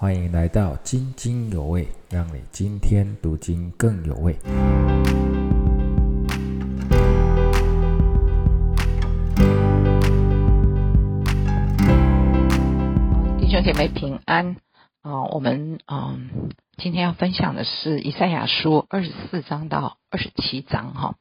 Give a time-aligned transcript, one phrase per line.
[0.00, 4.32] 欢迎来到津津有味，让你今天读经更有味。
[13.40, 14.54] 弟兄姐妹平安
[15.02, 15.24] 啊！
[15.32, 21.16] 我们嗯，今天要分享的是以赛亚书二十四章到二十七章哈。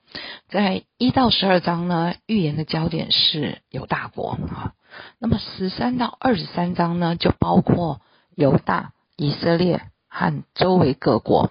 [0.50, 4.73] 在一到十二章呢，预言的焦点是犹大国啊。
[5.18, 8.02] 那么十三到二十三章呢，就包括
[8.38, 11.49] 犹大、以色列和周围各国，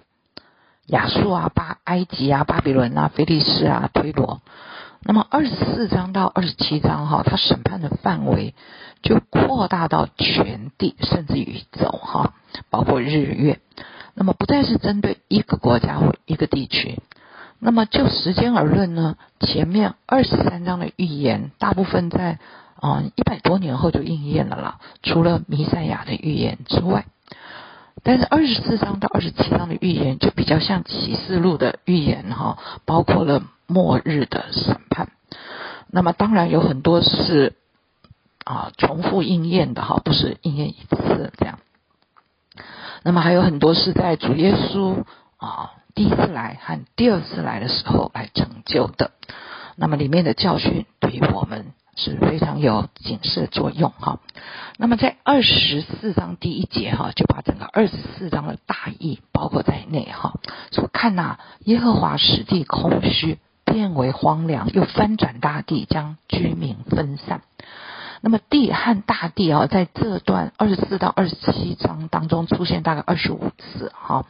[0.87, 4.41] 亚述啊、巴埃及啊、巴比伦啊、菲利士啊、推罗。
[5.03, 8.55] 那么二十四章到二十七章哈，它审判的范围
[9.03, 12.35] 就扩大到全地，甚至宇宙哈，
[12.71, 13.59] 包括日月。
[14.15, 17.01] 那么不再是针对一个国家或一个地区。
[17.59, 22.39] 那么就时间而论呢，前面二十三章的预言大部分在
[22.81, 27.07] 啊一百多年后就应验了啦，除了弥赛亚的预言之外。
[28.03, 35.09] 但是二十四章到二十七章的预言就比较像启示录的预言哈，包括了末日的审判。
[35.89, 37.55] 那么当然有很多是
[38.45, 41.59] 啊重复应验的哈，不是应验一次这样。
[43.03, 45.05] 那么还有很多是在主耶稣
[45.39, 49.11] 啊第一次来和第二次来的时候来成就的。
[49.75, 54.21] 那么里面的教训对于我们是非常有警示作用哈。
[54.77, 60.35] 那么在二十四章第一节哈，就把整个二十四章的大意包括在内哈。
[60.71, 67.41] 说看呐，耶和华使地空虚，变为荒凉，又翻转大地，将居民分散。
[68.27, 74.27] 那么地和大地啊，在这段二十四到二十七章当中出现大概二十五次哈。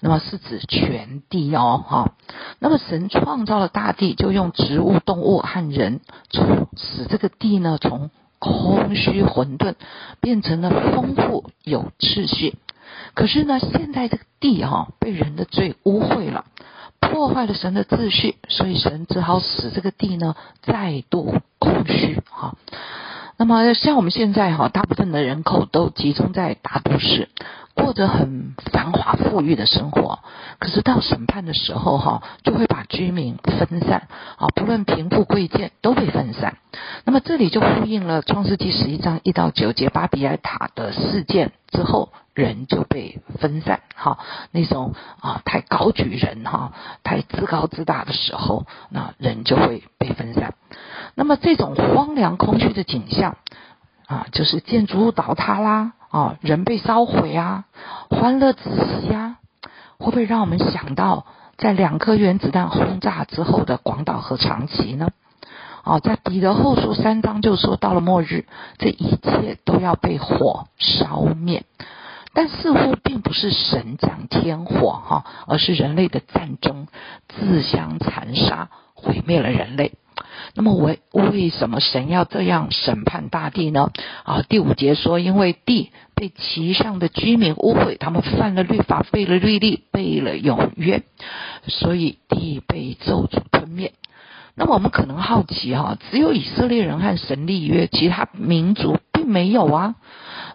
[0.00, 2.14] 那么是指全地哦哈。
[2.58, 6.00] 那么神创造了大地，就用植物、动物和人，
[6.30, 9.76] 从使这个地呢从空虚混沌
[10.20, 12.56] 变成了丰富有秩序。
[13.14, 16.44] 可是呢，现在这个地哈被人的罪污秽了，
[16.98, 22.56] 破坏了神的秩序，所以神只好使这个地呢再度空虚哈。
[23.40, 27.28] 那么像我们现在哈，大部分的人口都集中在大都市，
[27.72, 30.18] 过着很繁华富裕的生活。
[30.58, 36.56] 可是到审判的时候哈，就会把居民分散啊，不论贫富贵贱都被分散。
[37.04, 44.18] 那么这里就呼应了创世纪十一章一到九节巴比埃塔的事件之后，人就被分散哈，
[44.50, 46.72] 那种啊太高举人哈，
[47.04, 50.54] 太自高自大的时候，那人就会被分散。
[51.14, 53.36] 那么这种荒凉空虚的景象
[54.06, 57.64] 啊，就是建筑物倒塌啦啊，人被烧毁啊，
[58.08, 58.70] 欢乐子
[59.02, 59.36] 息啊，
[59.98, 61.26] 会不会让我们想到
[61.56, 65.10] 在两颗原子弹轰炸之后的广岛和长崎呢？
[65.84, 68.46] 哦，在彼得后书三章就说到了末日，
[68.78, 71.64] 这一切都要被火烧灭，
[72.34, 76.88] 但似乎并不是神降天火哈，而是人类的战争
[77.28, 79.92] 自相残杀，毁灭了人类。
[80.54, 83.90] 那么为为什么神要这样审判大地呢？
[84.24, 91.02] 啊，第五节说，因为地被其上的居民污秽，他们犯了律法，背了律例，背了永约，
[91.66, 93.92] 所以地被咒诅吞灭。
[94.54, 99.94] 那么我们可能好奇哈，只有以色列人和神立约，其他民族并没有啊。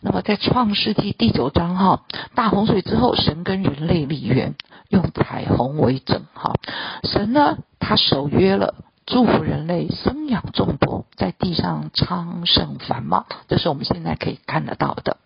[0.02, 2.02] 那么在创世纪第九章哈，
[2.36, 4.54] 大洪水之后，神跟人类立约，
[4.90, 6.56] 用彩虹为证哈。
[7.04, 8.76] 神呢，他守约了。
[9.06, 15.18] 祝福人类生养众多，在地上昌盛繁茂，这是我们现在可以看得到的。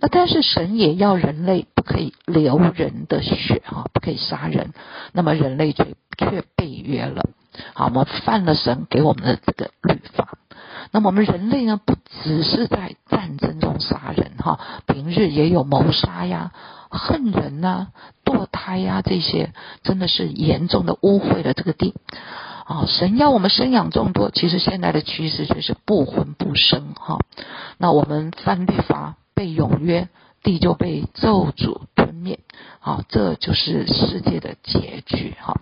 [0.00, 4.72] 那但是神也要人类不可以流人的血哈，不可以杀人。
[5.12, 7.22] 那么人类却却被约了，
[7.74, 10.36] 好，我们犯了神给我们的这个律法。
[10.90, 11.94] 那么我们人类呢，不
[12.24, 16.52] 只是在战争中杀人哈，平日也有谋杀呀、
[16.90, 17.88] 恨人呐、
[18.24, 19.54] 堕胎呀这些，
[19.84, 21.94] 真的是严重的污秽了这个地。
[22.72, 27.18] 啊，神要我们生养众多，其实现在的趋势就是不婚不生哈。
[27.76, 30.08] 那我们犯律法被永约，
[30.42, 32.38] 地就被咒诅吞灭，
[32.80, 35.60] 好，这就是世界的结局哈。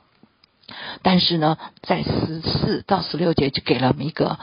[1.02, 4.38] 但是呢，在十四到十六节就给了我们一个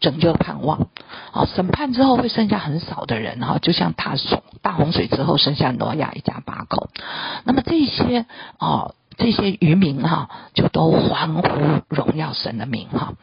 [0.00, 0.88] 拯救盼望。
[1.32, 6.88] 啊，审判之后会剩下很少的人哈，就像大洪大洪水之后剩下挪亚一家八口。
[7.44, 8.24] 那么这些
[8.56, 8.94] 啊。
[9.22, 11.42] 这些渔民哈，就都欢呼
[11.88, 13.14] 荣耀神的名哈，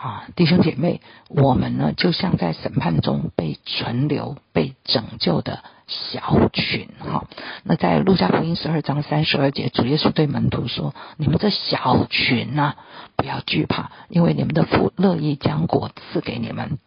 [0.00, 7.26] 啊，弟兄姐妹，我们呢就像在审判中被存留、被拯救的小群哈。
[7.62, 12.74] 那在路加福音十二章三十二节，主耶稣对门徒说：“你们这小群呐，
[13.14, 16.78] 不要惧怕，因为你们的父乐意将国赐给你们。”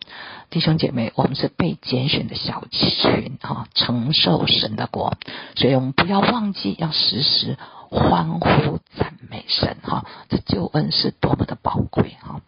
[0.49, 5.13] 弟兄姐妹，我们是被拣选的小群哈，承受神的国，
[5.55, 7.57] 所以我们不要忘记要时时
[7.89, 10.05] 欢呼赞美神哈。
[10.29, 12.41] 这救恩是多么的宝贵哈！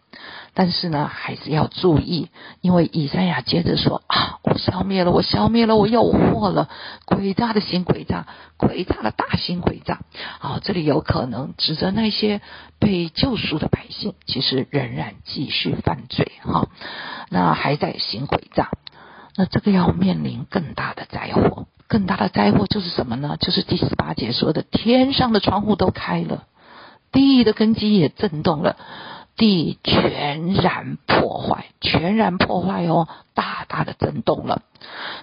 [0.52, 2.28] 但是呢，还是要注意，
[2.60, 6.68] 因为以赛亚接着说啊，我消灭了，我消灭了，我诱惑了
[7.06, 8.26] 诡诈的心诡诈，
[8.58, 10.00] 诡诈的大心诡诈。
[10.40, 12.40] 啊，这里有可能指责那些
[12.78, 16.68] 被救赎的百姓，其实仍然继续犯罪哈，
[17.30, 18.70] 那还在行诡诈，
[19.40, 21.66] 那这个要面临更大的灾祸。
[21.88, 23.38] 更大的灾祸就是什么呢？
[23.40, 26.44] 就是第十八节说的，天上的窗户都开了，
[27.10, 28.76] 地的根基也震动了。
[29.36, 34.60] 地全然破坏，全然破坏哦，大大的震动了。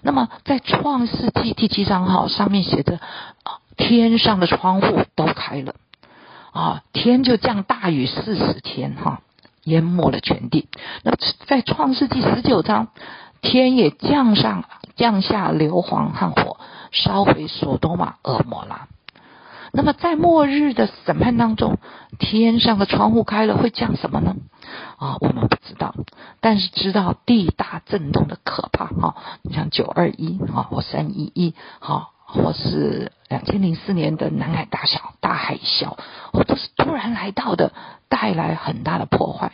[0.02, 3.00] 那么在创世纪第七章哈，上面写着，
[3.76, 5.76] 天上的窗户都开了
[6.52, 9.22] 啊，天就降大雨四十天哈，
[9.66, 10.68] 淹没了全地。
[11.04, 11.14] 那
[11.46, 12.88] 在创世纪十九章，
[13.42, 16.58] 天也降上降下硫磺和火，
[16.92, 18.88] 烧毁所多玛、恶魔拉。
[19.74, 21.78] 那么在末日的审判当中，
[22.18, 24.36] 天上的窗户开了，会降什么呢？
[24.98, 25.94] 啊，我们不知道，
[26.40, 29.16] 但是知道地大震动的可怕哈。
[29.44, 35.98] 你像九二一啊，或三一一，哈，或是两千零四年的南海大小大海啸，
[36.32, 37.74] 哦，都是突然来到的，
[38.10, 39.52] 带来很大的破坏。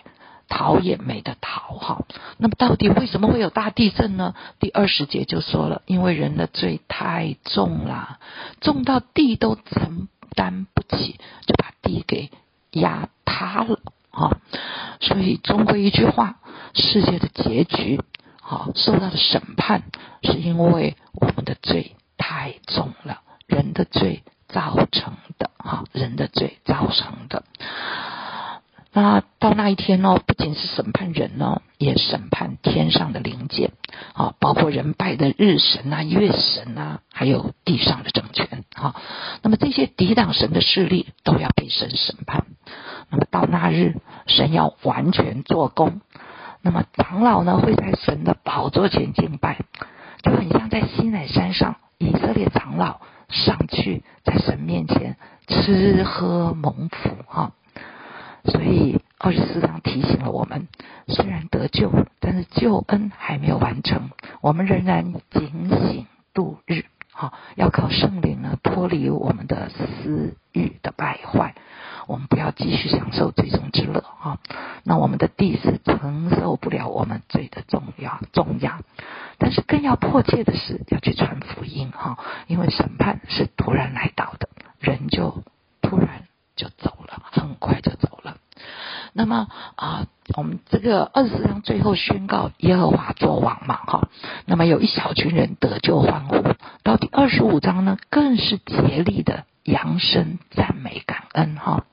[0.49, 2.05] 逃也没得逃哈，
[2.37, 4.35] 那么到底为什么会有大地震呢？
[4.59, 8.19] 第二十节就说了，因为人的罪太重了，
[8.61, 12.29] 重到地都承担不起，就把地给
[12.71, 13.79] 压塌了
[14.11, 14.37] 哈。
[14.99, 16.39] 所以终归一句话，
[16.73, 18.01] 世界的结局，
[18.41, 19.83] 好受到的审判，
[20.23, 27.43] 是因为我们的罪太重了，人的罪造成的哈，人的罪造成的。
[28.95, 33.71] 那到那一天呢，不仅是审判人呢，也审判天上的灵界
[34.13, 38.95] 啊，包括人拜的日神啊、月神啊，还有地上的政权啊。
[39.41, 42.45] 那么这些抵挡神的势力都要被神审判。
[43.09, 43.95] 那么到那日，
[44.27, 46.01] 神要完全做工。
[46.61, 49.57] 那么长老呢，会在神的宝座前敬拜，
[50.21, 55.17] 就很像在西乃山上，以色列长老上去在神面前
[55.47, 57.53] 吃喝蒙福哈。
[58.45, 60.67] 所以二十四章提醒了我们，
[61.07, 64.09] 虽然得救，但是救恩还没有完成，
[64.41, 71.55] 我们仍然警醒度日，好，要靠圣灵呢脱离我们的私欲的败坏，
[72.05, 74.39] 我们不要继续享受罪中之乐啊。
[74.83, 78.81] 那我们的地是承受不了我们罪的重压重压，
[79.37, 82.17] 但是更要迫切的是要去传福音哈，
[82.47, 84.49] 因为审判是突然来到的，
[84.79, 85.43] 人就
[85.81, 88.12] 突然就走了，很快就走。
[89.13, 94.09] 那么啊，我们这个二十四章最后宣告耶和华作王嘛，哈。
[94.45, 96.43] 那么有一小群人得救欢呼。
[96.83, 101.85] 到第二十五章呢，更是竭力的扬声赞美感恩，哈。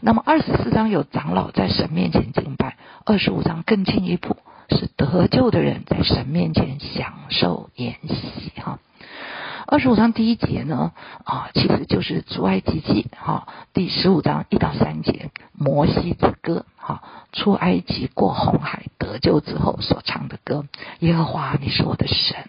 [0.00, 4.36] 那么二十四章有长老在神面前敬拜，二十五章更进一步
[4.70, 8.78] 是得救的人在神面前享受筵席，哈。
[9.70, 10.92] 二十五章第一节呢，
[11.24, 17.02] 啊，其实就是出埃及记哈，第十五章一到三节摩西之歌哈，
[17.34, 20.64] 出埃及过红海得救之后所唱的歌。
[21.00, 22.48] 耶和华，你是我的神，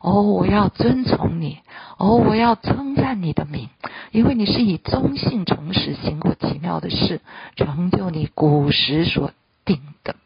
[0.00, 1.58] 哦，我要遵从你，
[1.98, 3.68] 哦，我要称赞你的名，
[4.10, 7.20] 因为你是以忠信诚实行过奇妙的事，
[7.56, 9.32] 成就你古时所
[9.66, 10.16] 定的。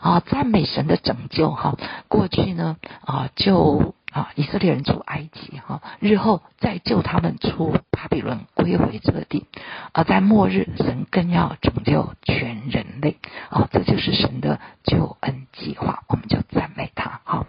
[0.00, 1.76] 啊，赞美神的拯救哈，
[2.08, 3.94] 过去呢啊就。
[4.10, 9.46] 啊，以色列人出埃及哈，日后再救他们出巴比伦，归回这地。
[9.92, 13.18] 而在末日，神更要拯救全人类。
[13.50, 17.20] 啊，这就是神的救恩计划，我们就赞美他。
[17.24, 17.46] 哈，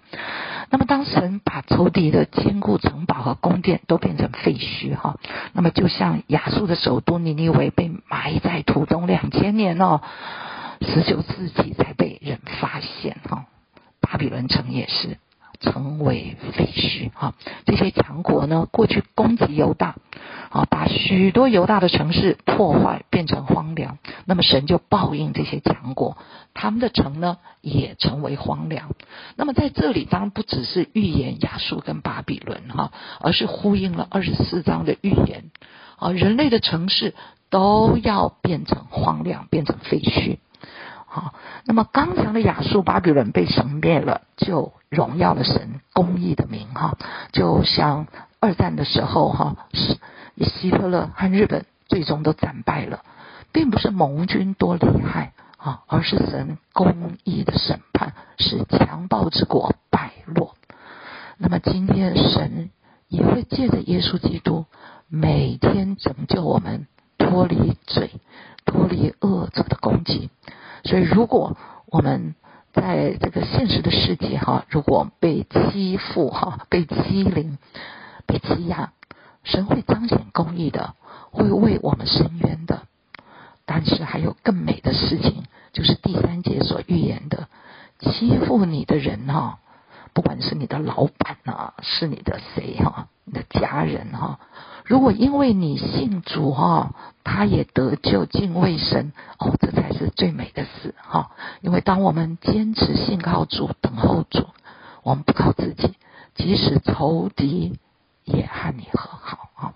[0.69, 5.17] 那么当神把仇敌的坚固城堡和宫殿都变成废墟，哈，
[5.53, 10.01] 那么就像亚述的首都尼尼微被埋在土中两千年哦，
[10.81, 13.17] 十九世纪才被人发现。
[13.29, 13.45] 哈，
[14.01, 15.17] 巴比伦城也是。
[15.59, 17.35] 成为废墟啊！
[17.65, 19.95] 这些强国呢，过去攻击犹大，
[20.49, 23.97] 啊，把许多犹大的城市破坏，变成荒凉。
[24.25, 26.17] 那么神就报应这些强国，
[26.53, 28.91] 他们的城呢也成为荒凉。
[29.35, 35.51] 那么在这里，当然不只是预言亚述跟巴比伦哈，而是呼应了二十四章的预言
[35.97, 37.13] 啊，人类的城市
[37.49, 40.37] 都要变成荒凉，变成废墟。
[41.09, 41.33] 好。
[41.65, 46.97] 那么刚强的亚述巴比伦被神灭了，就荣耀了神公义的名哈。
[47.31, 48.07] 就像
[48.39, 49.97] 二战的时候哈，是
[50.45, 53.03] 希特勒和日本最终都战败了，
[53.51, 60.55] 并不是盟军多厉害啊，而是神公义的审判，使强暴之国败落。
[61.37, 62.69] 那么今天神
[63.07, 64.65] 也会借着耶稣基督，
[65.07, 66.87] 每天拯救我们
[67.17, 68.11] 脱离罪。
[68.65, 70.29] 脱离恶者的攻击，
[70.83, 71.57] 所以如果
[71.87, 72.35] 我们
[72.73, 77.57] 在这个现实的世界哈，如果被欺负哈，被欺凌、
[78.25, 78.93] 被欺压，
[79.43, 80.93] 神会彰显公义的，
[81.31, 82.83] 会为我们伸冤的。
[83.65, 85.43] 但是还有更美的事情，
[85.73, 87.47] 就是第三节所预言的，
[87.99, 89.59] 欺负你的人哈，
[90.13, 94.39] 不管是你的老板啊，是你的谁哈，你的家人哈。
[94.89, 101.29] 如果因为你信主哈，他也得救敬畏神哦，这才是最美的事哈。
[101.61, 104.47] 因为当我们坚持信靠主，等候主，
[105.03, 105.93] 我们不靠自己，
[106.33, 107.77] 即使仇敌
[108.25, 109.73] 也和你和好啊。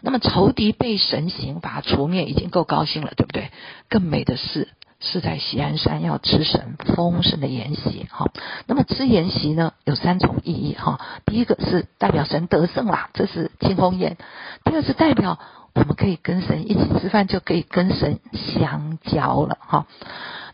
[0.00, 3.50] 那么仇敌被神刑罚除灭，已经够高兴了，对不对？
[3.90, 4.68] 更美的是。
[5.02, 8.30] 是在喜安山要吃神丰盛的筵席哈，
[8.66, 14.16] 那么吃筵席呢有三种意义哈，第一个是代表神得胜啦，这是庆丰宴；
[14.62, 15.38] 第二是代表
[15.74, 19.86] 我们可以跟神一起吃饭，就可以跟神相交了哈。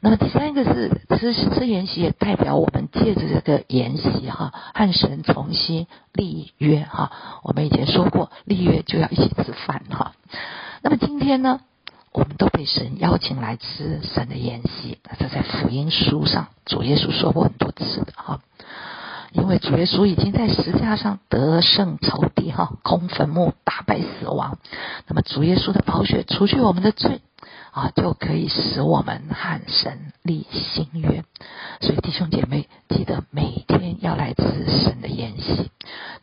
[0.00, 7.10] 那么第三个是吃吃筵席，也代表我们借着这个筵席哈，和神重新立约哈。
[7.42, 10.12] 我们以前说过，立约就要一起吃饭哈。
[10.82, 11.60] 那么今天呢？
[12.16, 18.40] 我们都被神邀请来吃神的宴席，那这在福音书上主耶稣说过很多次的哈。
[19.32, 24.56] 因为主耶稣已经在十字架上得胜仇敌哈，空坟墓打败死亡。
[25.06, 27.20] 那么主耶稣的宝血除去我们的罪
[27.70, 31.22] 啊，就可以使我们和神立新约。
[31.82, 34.42] 所以弟兄姐妹，记得每天要来吃
[34.82, 35.70] 神的宴席，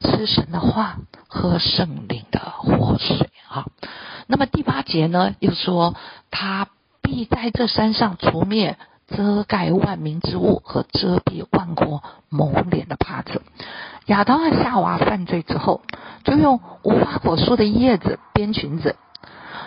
[0.01, 0.97] 吃神的话，
[1.27, 3.29] 喝圣灵的活水。
[4.27, 5.95] 那么第八节呢，又说
[6.31, 6.67] 他
[7.01, 8.77] 必在这山上除灭
[9.07, 13.41] 遮盖万民之物和遮蔽万国蒙脸的帕子。
[14.07, 15.81] 亚当和夏娃犯罪之后，
[16.23, 18.95] 就用无花果树的叶子编裙子。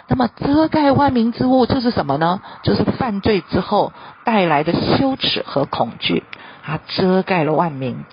[0.08, 2.40] 那么遮盖万民之物这是什么呢？
[2.62, 3.92] 就是犯罪之后
[4.25, 6.22] 带来的羞耻和恐惧，
[6.64, 8.04] 啊，遮盖了万民。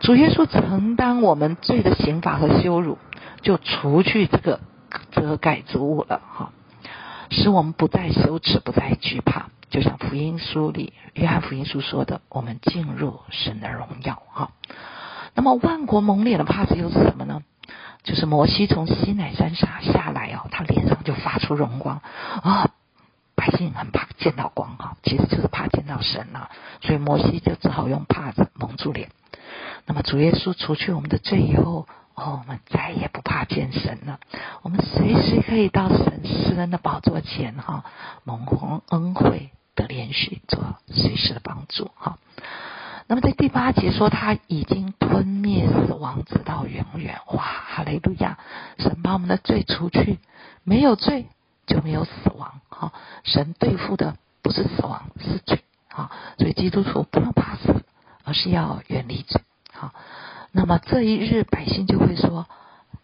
[0.00, 2.96] 主耶稣承担我们罪的刑罚和羞辱，
[3.42, 4.60] 就除去这个。
[5.12, 6.52] 遮盖住了哈，
[7.30, 9.50] 使我们不再羞耻，不再惧怕。
[9.70, 14.50] 就像福音书里约翰福音书说的，我们进入神的荣耀哈。
[15.34, 17.42] 那么万国蒙脸的帕子又是什么呢？
[18.02, 22.02] 就是摩西从西乃山上下来哦，他脸上就发出荣光
[22.42, 22.70] 啊，
[23.36, 26.50] 百姓很怕见到光哈，其实就是怕见到神了，
[26.82, 29.10] 所以摩西就只好用帕子蒙住脸。
[29.86, 31.86] 那么主耶稣除去我们的罪以后。
[32.20, 34.20] 哦，我们再也不怕见神了。
[34.60, 37.84] 我们随时可以到神施恩的宝座前，哈，
[38.24, 42.18] 蒙红恩惠的连续做随时的帮助，哈。
[43.06, 47.18] 那么在第八节说，他已经吞灭死亡，直到永远。
[47.32, 48.38] 哇，哈利路亚！
[48.78, 50.18] 神把我们的罪除去，
[50.62, 51.26] 没有罪
[51.66, 52.92] 就没有死亡，哈。
[53.24, 56.10] 神对付的不是死亡，是罪，哈。
[56.38, 57.82] 所以基督徒不用怕死，
[58.24, 59.40] 而是要远离罪，
[59.72, 59.94] 哈。
[60.52, 62.48] 那么这一日，百姓就会说：“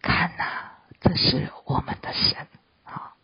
[0.03, 2.47] 看呐，这是我们的神
[2.85, 3.15] 啊！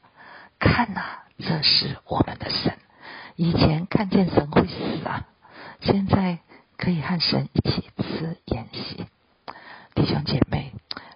[0.61, 1.03] 看呐，
[1.39, 2.79] 这是我们的神。
[3.35, 5.27] 以前看见神会死啊，
[5.81, 6.39] 现在
[6.77, 9.07] 可以和神一起吃宴席。
[9.95, 10.73] 弟兄姐妹，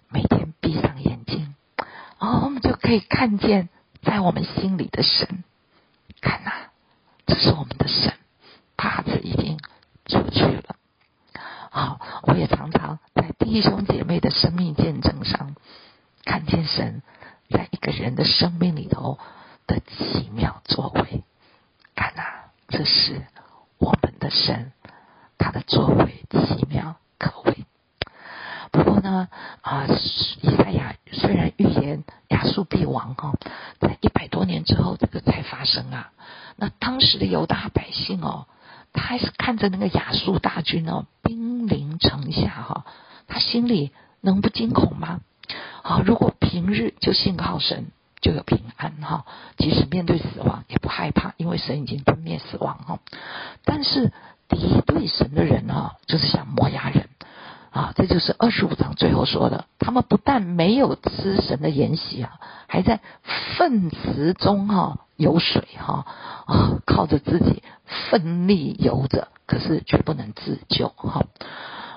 [0.08, 1.54] 每天闭上眼睛，
[2.18, 3.68] 哦，我们就可以看见
[4.02, 5.44] 在我们心里的神。
[6.20, 6.50] 看呐，
[7.24, 8.14] 这是我们的神，
[8.76, 9.58] 帕子已经
[10.06, 10.74] 出去了。”
[11.70, 15.54] 好，我也常常在弟兄姐妹的生命见证上
[16.24, 17.02] 看见神
[17.50, 19.18] 在一个人的生命里头
[19.66, 21.22] 的奇妙作为。
[21.94, 22.22] 看呐，
[22.68, 23.26] 这是
[23.76, 24.72] 我们的神，
[25.36, 27.66] 他的作为奇妙可畏。
[28.72, 29.28] 不过呢，
[29.60, 29.86] 啊，
[30.40, 33.34] 以赛亚虽然预言亚述必亡哈，
[33.78, 36.10] 在一百多年之后这个才发生啊。
[36.56, 38.46] 那当时的犹大百姓哦。
[38.98, 42.86] 他还是看着那个亚述大军哦，兵临城下哈，
[43.26, 45.20] 他心里能不惊恐吗？
[45.82, 47.88] 好，如果平日就信靠神，
[48.22, 49.26] 就有平安哈，
[49.58, 52.98] 即使面对死亡也不害怕，因为神已经吞灭死亡哈。
[53.66, 54.14] 但是
[54.48, 57.10] 敌对神的人哈，就是像摩押人
[57.76, 63.00] 啊，这就是二十五章最后说的，他们不但没有吃神的筵席啊，还在
[63.58, 66.06] 粪池中哈游水哈
[66.46, 67.62] 啊，靠着自己
[68.10, 71.26] 奋力游着，可是却不能自救哈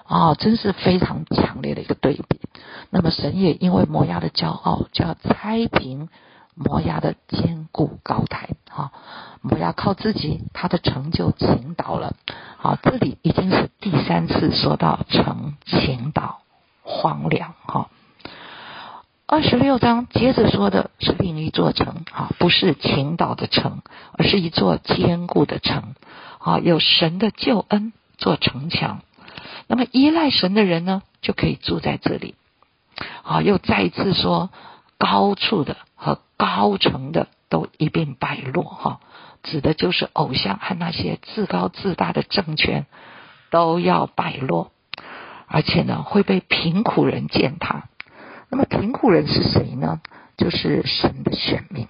[0.05, 2.41] 啊，真是非常强烈的一个对比。
[2.89, 6.09] 那么神也因为摩押的骄傲，就要拆平
[6.55, 8.91] 摩押的坚固高台哈。
[9.41, 12.17] 摩押靠自己，他的成就倾倒了。
[12.61, 16.41] 好，这里已经是第三次说到城秦岛、
[16.83, 17.87] 荒凉哈。
[19.25, 25.95] 二十六章接着说的是另一座城，哈，不是秦岛的城，而是一座坚固的城，
[26.39, 28.99] 啊，有神的救恩做城墙。
[29.67, 32.35] 那么依赖神的人呢，就可以住在这里。
[33.23, 34.49] 啊，又再一次说，
[34.97, 38.99] 高处的和高城的都一并败落，哈，
[39.43, 42.86] 指的就是偶像和那些自高自大的政权
[43.50, 44.72] 都要败落，
[45.48, 47.86] 而且呢，会被贫苦人践踏。
[48.50, 50.01] 那么贫苦人是谁呢？
[50.38, 51.88] 就是神的选民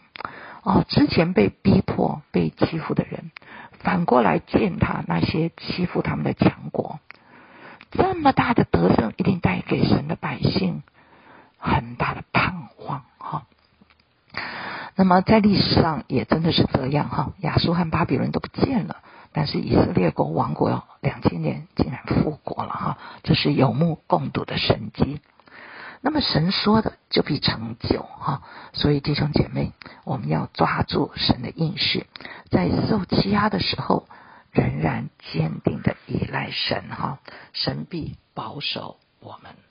[0.63, 0.83] 哦。
[0.87, 3.31] 之前被逼迫、被欺负的人，
[3.79, 6.99] 反过来践踏那些欺负他们的强国。
[7.91, 10.83] 这么大的得胜，一定带给神的百姓
[11.57, 13.45] 很大的盼望哈。
[14.99, 17.31] 那么在历史上也真的是这样哈。
[17.39, 18.97] 亚述和巴比伦都不见了，
[19.31, 22.97] 但是以色列国王国两千年竟然复国了哈。
[23.23, 25.21] 这是有目共睹的神迹。
[26.01, 28.41] 那么神说的就必成就哈，
[28.73, 29.71] 所以弟兄姐妹，
[30.03, 32.05] 我们要抓住神的应许，
[32.51, 34.05] 在受欺压的时候，
[34.51, 37.19] 仍然坚定的依赖神哈，
[37.53, 39.68] 神必保守我们。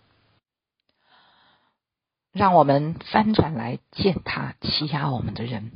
[2.39, 5.73] 让我们翻转来践踏欺压我们的人，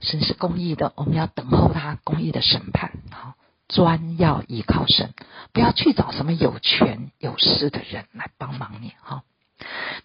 [0.00, 3.34] 神是公义的，我们要等候他公义的审判哈，
[3.68, 5.12] 专要依靠神，
[5.52, 9.24] 不要去找什么有权有势的人来帮忙你哈。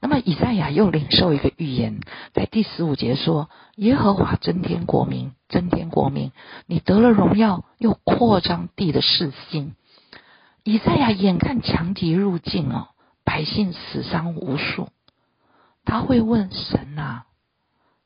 [0.01, 2.01] 那么以赛亚又领受一个预言，
[2.33, 6.31] 在第十五节说：“耶和华增添国民，增添国民，
[6.65, 9.75] 你得了荣耀，又扩张地的世心。”
[10.63, 12.89] 以赛亚眼看强敌入境哦，
[13.23, 14.89] 百姓死伤无数，
[15.87, 17.25] 他会问神啊：“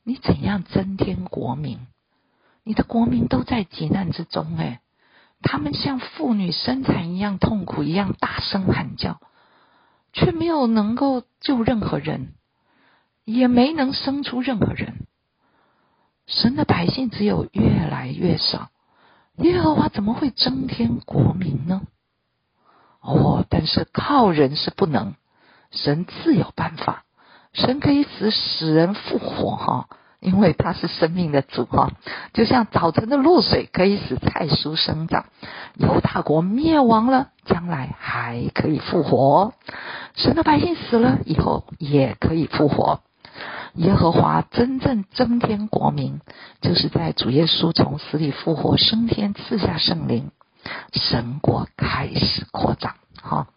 [0.04, 1.80] 你怎样增添国民？
[2.62, 4.80] 你的国民都在急难之中，哎，
[5.42, 9.20] 他们像妇女生产一样痛苦，一样大声喊叫。”
[10.14, 12.34] 却没有能够救任何人，
[13.24, 15.06] 也没能生出任何人。
[16.26, 18.70] 神的百姓只有越来越少，
[19.38, 21.80] 耶和华怎么会增添国民呢？
[23.00, 25.14] 哦，但是靠人是不能，
[25.70, 27.06] 神自有办法，
[27.52, 29.86] 神可以使死人复活哈。
[30.20, 31.90] 因为他是生命的主哈，
[32.32, 35.24] 就像早晨的露水可以使菜蔬生长，
[35.74, 39.52] 犹大国灭亡了，将来还可以复活。
[40.14, 43.00] 神的百姓死了以后也可以复活。
[43.74, 46.20] 耶和华真正增添国民，
[46.60, 50.30] 就是在主耶稣从死里复活升天，赐下圣灵，
[50.92, 52.94] 神国开始扩张。
[53.20, 53.48] 哈，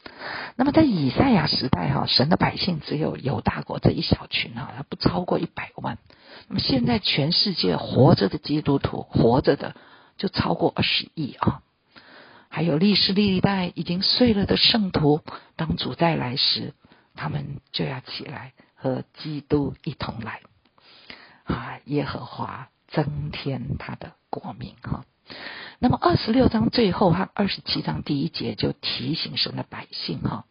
[0.58, 5.98] 那么在以赛亚时代哈，神的百姓只有犹大国这一小群哈，不超过一百万。
[6.48, 9.76] 那么现在全世界活着的基督徒，活着的
[10.18, 11.62] 就超过二十亿啊！
[12.48, 15.20] 还有历史历代已经碎了的圣徒，
[15.58, 16.74] 当主再来时，
[17.16, 20.40] 他们就要起来和基督一同来
[21.44, 21.80] 啊！
[21.84, 25.04] 耶和华增添他的国民哈。
[25.80, 30.46] 那么二十六章最后和二十七章第一节就提醒神的百姓哈。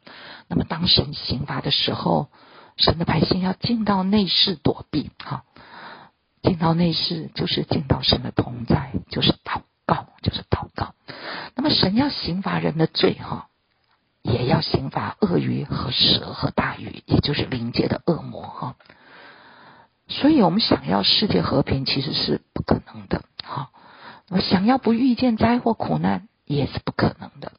[0.48, 2.28] 那么当神刑罚的时候，
[2.76, 5.44] 神的百姓要进到内室躲避哈。
[6.42, 10.94] 进到内室就是进到神的同在，就是祷告，就是祷告。
[11.54, 13.48] 那么神要刑罚人的罪哈，
[14.20, 18.76] 也要刑罚鳄鱼和蛇和大鱼，也就是灵界的恶魔哈。
[20.06, 23.70] 所以我们想要世界和平其实是不可能的哈。
[24.30, 27.52] 我想要不遇见灾祸苦难也是不可能的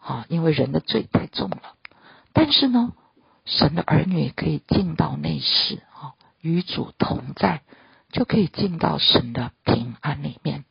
[0.00, 1.74] 啊，因为人的罪太重了。
[2.32, 2.92] 但是呢，
[3.44, 7.62] 神的儿女可以进到内室啊，与主同在。
[8.12, 10.64] 就可以进到神的平安里面。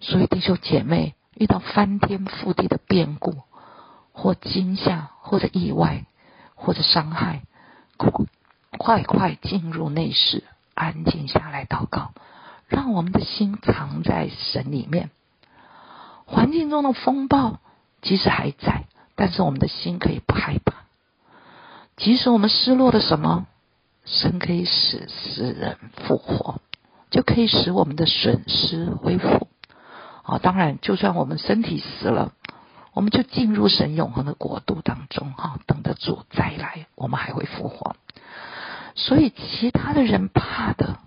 [0.00, 3.42] 所以弟兄姐妹遇到翻天覆地的变故，
[4.12, 6.06] 或惊吓，或者意外，
[6.54, 7.42] 或者伤害，
[8.78, 12.14] 快快进入内室，安静下来祷告，
[12.68, 15.10] 让我们的心藏在神里面。
[16.26, 17.58] 环境中的风暴
[18.02, 18.84] 即使还在，
[19.16, 20.74] 但是我们的心可以不害怕。
[21.96, 23.46] 即使我们失落的什么？
[24.04, 25.76] 神可以使死人
[26.06, 26.60] 复活，
[27.10, 29.48] 就可以使我们的损失恢复。
[30.22, 32.32] 啊，当然，就算我们身体死了，
[32.92, 37.96] 我们就进入神永恒的国度当中，哈，等得主再来，我们还会复活。
[38.94, 40.98] 所以，其他的人怕的，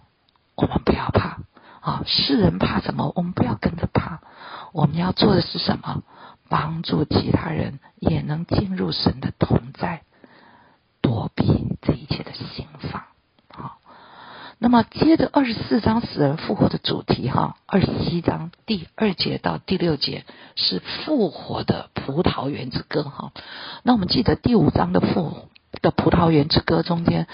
[0.56, 1.21] 我们不要怕，
[2.06, 3.12] 世人怕什么？
[3.16, 4.22] 我们不要跟着怕，
[4.74, 6.04] 我们要做的是什么？
[6.50, 10.02] 帮助其他人也能进入神的同在，
[11.02, 13.11] 躲避这一切的刑罚。
[14.64, 20.24] 那么接着二十四章死人复活的主题哈，二十七章第二节到第六节
[20.56, 23.32] 是复活的葡萄园之歌哈。
[23.82, 25.50] 那我们记得第五章的复
[25.82, 27.26] 的葡萄园之歌中间，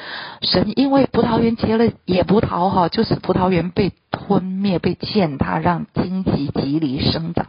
[0.42, 7.48] 神因为葡萄园结了野葡萄哈，就是葡萄园被吞灭、被践踏，让荆棘棘藜生长。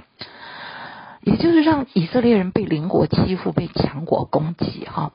[1.29, 5.13] 也就是让以色列人被邻国欺负、被强国攻击哈。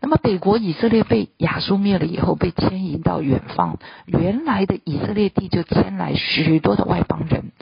[0.00, 7.52] 那么北国以色列被亚述灭了以后，被迁移到远方，原来的以色列地就迁来许多的外邦人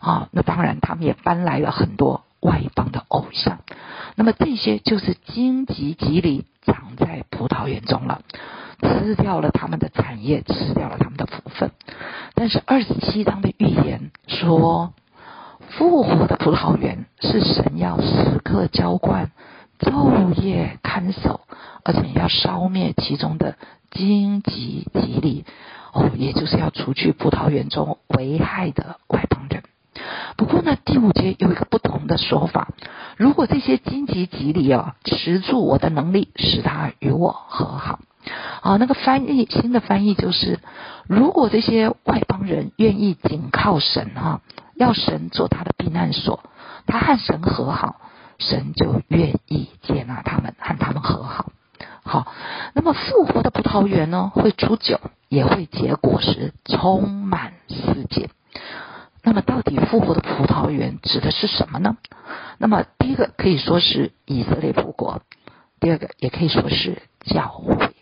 [0.00, 0.28] 啊。
[0.32, 3.58] 那当然，他们也搬来了很多外邦的偶像。
[4.14, 8.22] 那么这些就是荆棘棘藜长在葡萄园中了，
[8.80, 11.70] 吃掉了他们的产业，吃掉了他们的福分。
[12.34, 14.94] 但是二十七章的预言说。
[15.70, 19.30] 复活的葡萄园是神要时刻浇灌、
[19.78, 21.40] 昼夜看守，
[21.84, 23.54] 而且要消灭其中的
[23.90, 25.44] 荆棘棘藜，
[25.92, 29.62] 哦，也就是要除去葡萄园中危害的外邦人。
[30.36, 32.72] 不过呢，第五节有一个不同的说法：
[33.16, 38.00] 如果这些荆棘棘藜啊持住我的能力，使他与我和好。
[38.60, 40.58] 啊，那个翻译新的翻译就是：
[41.06, 44.40] 如果这些外邦人愿意紧靠神哈。
[44.80, 46.42] 要神做他的避难所，
[46.86, 48.00] 他和神和好，
[48.38, 51.52] 神就愿意接纳他们，和他们和好。
[52.02, 52.32] 好，
[52.72, 58.30] 那么复活的葡萄园呢，会出酒，也会结果实，充满世界。
[59.22, 61.98] 那么，到底复活的葡萄园指的是什么呢？
[62.56, 65.20] 那么，第一个可以说是以色列复国，
[65.78, 67.94] 第二个也可以说是教会。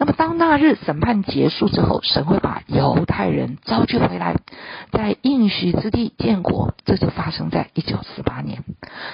[0.00, 4.34] 那么，当那日审判结束之后，神会把犹太人召集回来，
[4.90, 6.72] 在应许之地建国。
[6.86, 8.64] 这就发生在一九四八年。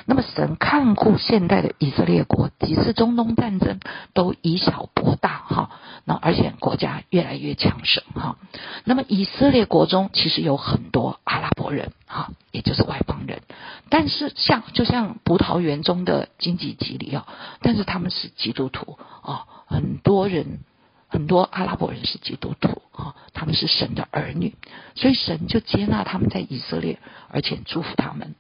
[0.05, 3.81] 那么，神看顾现代的以色列国，几次中东战争
[4.15, 5.71] 都以小博大，哈。
[6.05, 8.37] 那而且国家越来越强盛，哈。
[8.85, 13.43] 那么，以色列国中其实有很多阿拉伯人，哈，也就是外邦人。
[13.89, 17.27] 但是，像就像葡萄园中的经济吉利啊，
[17.61, 20.61] 但是他们是基督徒啊，很多人。
[21.09, 24.55] 很多阿拉伯人是基督徒啊，他们是神的儿女，
[24.95, 28.35] 所以神就接纳他们在以色列，而且祝福他们。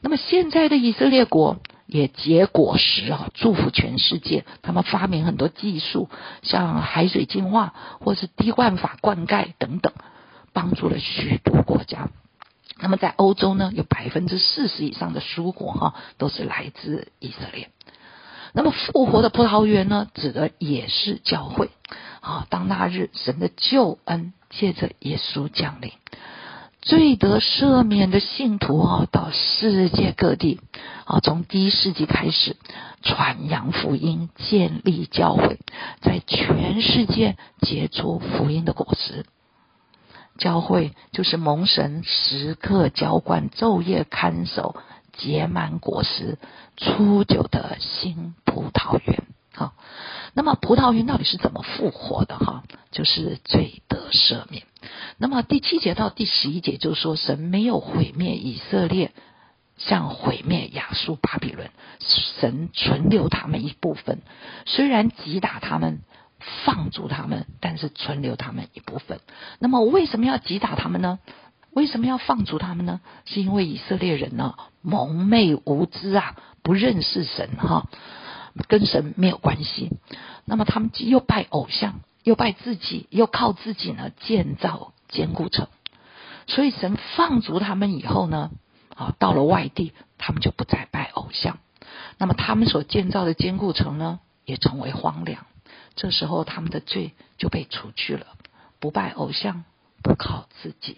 [0.00, 4.44] 那么现在的以色列国也结果实啊，祝福全世界。
[4.62, 6.08] 他们发明很多技术，
[6.42, 9.92] 像海水净化或是滴灌法灌溉等等，
[10.52, 12.08] 帮助了许多国家。
[12.78, 17.70] 那么在欧洲呢，有百分之四十以上的蔬果哈都是来自以色列。
[18.56, 21.68] 那么复活的葡萄园呢，指的也是教会。
[22.20, 25.92] 啊，当那日神的救恩借着耶稣降临，
[26.80, 30.58] 罪得赦免的信徒啊，到世界各地
[31.04, 32.56] 啊，从第一世纪开始
[33.02, 35.58] 传扬福音，建立教会，
[36.00, 39.26] 在全世界结出福音的果实。
[40.38, 44.74] 教会就是蒙神时刻浇灌、昼夜看守。
[45.18, 46.38] 结满果实、
[46.76, 49.24] 初九的新葡萄园。
[49.54, 49.72] 好，
[50.34, 52.36] 那么葡萄园到底是怎么复活的？
[52.38, 54.64] 哈，就是罪得赦免。
[55.16, 59.12] 那么第七节到第十一节就是说，神没有毁灭以色列，
[59.78, 64.20] 像毁灭亚述、巴比伦，神存留他们一部分，
[64.66, 66.02] 虽然击打他们、
[66.66, 69.20] 放逐他们，但是存留他们一部分。
[69.58, 71.18] 那么为什么要击打他们呢？
[71.76, 73.02] 为什么要放逐他们呢？
[73.26, 77.86] 是因为以色列人呢蒙昧无知啊，不认识神哈，
[78.66, 79.90] 跟神没有关系。
[80.46, 85.68] 那么他们又拜偶像，又拜自己，又靠自己呢建造坚固城。
[86.46, 88.52] 所以神放逐他们以后呢，
[88.94, 91.58] 啊，到了外地，他们就不再拜偶像。
[92.16, 95.44] 那么他们所建造的坚固城呢，也成为荒凉。
[95.94, 98.28] 这时候他们的罪就被除去了，
[98.80, 99.64] 不拜偶像，
[100.02, 100.96] 不靠自己。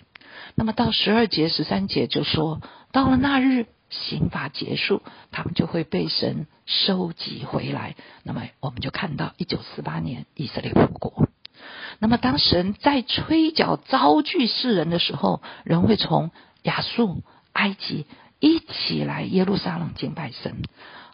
[0.55, 2.61] 那么到十二节、十三节就说，
[2.93, 7.97] 到了那日刑罚结束，他们就会被神收集回来。
[8.23, 11.29] 那么我们就看到一九四八年以色列复国。
[11.99, 16.31] 那么当神在吹角招聚世人的时候，人会从
[16.63, 17.23] 亚述、
[17.53, 18.07] 埃及
[18.41, 20.63] 一起来耶路撒冷敬拜神。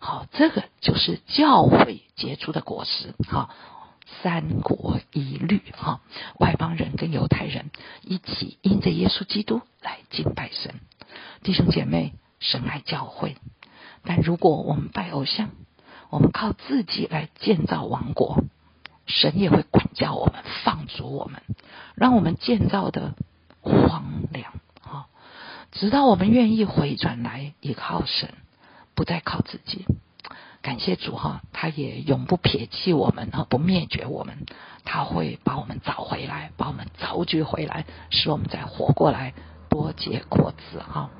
[0.00, 3.14] 好，这个就是教会结出的果实。
[3.28, 3.50] 好。
[4.22, 6.00] 三国一律哈，
[6.38, 7.70] 外邦人跟犹太人
[8.02, 10.74] 一起因着耶稣基督来敬拜神。
[11.42, 13.36] 弟兄姐妹，神爱教会，
[14.04, 15.50] 但如果我们拜偶像，
[16.10, 18.44] 我们靠自己来建造王国，
[19.06, 21.42] 神也会管教我们，放逐我们，
[21.94, 23.14] 让我们建造的
[23.60, 25.06] 荒凉啊！
[25.72, 28.32] 直到我们愿意回转来依靠神，
[28.94, 29.86] 不再靠自己。
[30.64, 34.46] 感谢主哈，他也永不撇弃我们哈，不灭绝我们，
[34.82, 39.34] 他会把我们找回来，把我们召聚回来，使我们再活过来，
[39.68, 41.10] 多结果子哈。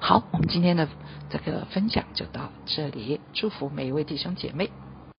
[0.00, 0.86] 好，我们今天的
[1.30, 4.70] 这个分享就到这里，祝福每一位弟兄姐妹。